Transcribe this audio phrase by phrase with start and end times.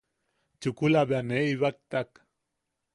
[0.61, 2.09] Chukula ket bea nee ibaktak.